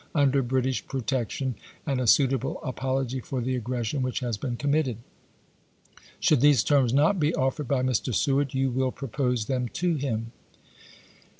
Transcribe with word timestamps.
Loni 0.15 0.31
iiiitler 0.31 0.47
British 0.47 0.87
protection, 0.87 1.53
and 1.85 2.01
a 2.01 2.07
suitable 2.07 2.59
apology 2.63 3.19
for 3.19 3.39
the 3.39 3.55
aggression 3.55 4.01
which 4.01 4.21
has 4.21 4.35
been 4.35 4.55
committed. 4.57 4.97
Should 6.19 6.41
these 6.41 6.63
terms 6.63 6.91
not 6.91 7.19
be 7.19 7.35
offered 7.35 7.67
by 7.67 7.83
Mr. 7.83 8.11
Seward, 8.11 8.55
you 8.55 8.71
will 8.71 8.91
propose 8.91 9.45
them 9.45 9.67
to 9.69 9.89
him. 9.97 10.01
Lvous.Nov 10.31 10.33
"ito, 10.33 11.19
1861. 11.27 11.27